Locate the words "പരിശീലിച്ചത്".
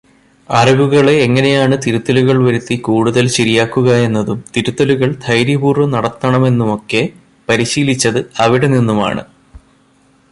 7.49-8.19